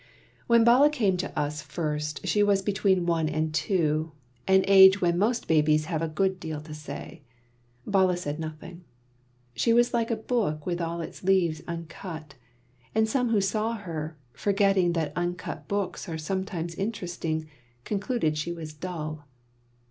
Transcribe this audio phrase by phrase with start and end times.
[0.47, 4.13] When Bala came to us first she was between one and two,
[4.47, 7.21] an age when most babies have a good deal to say.
[7.85, 8.83] Bala said nothing.
[9.53, 12.33] She was like a book with all its leaves uncut;
[12.95, 17.47] and some who saw her, forgetting that uncut books are sometimes interesting,
[17.83, 19.25] concluded she was dull.